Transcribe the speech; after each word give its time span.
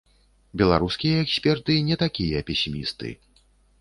Беларускія 0.61 1.19
эксперты 1.25 1.75
не 1.91 1.95
такія 2.05 2.43
песімісты. 2.49 3.09